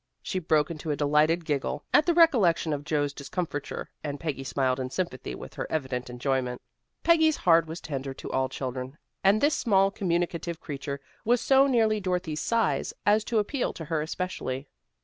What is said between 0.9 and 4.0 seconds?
delighted giggle at the recollection of Joe's discomfiture,